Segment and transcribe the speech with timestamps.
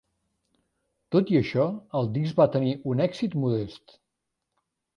[1.15, 1.67] Tot i això,
[2.01, 3.97] el disc va tenir un èxit modest.